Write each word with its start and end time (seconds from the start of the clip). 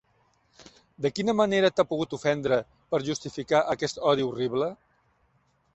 De 1.05 1.11
quina 1.17 1.35
manera 1.41 1.69
t'ha 1.75 1.85
pogut 1.91 2.15
ofendre, 2.19 2.59
per 2.95 3.03
justificar 3.11 3.61
aquest 3.75 4.05
odi 4.15 4.31
horrible? 4.31 4.75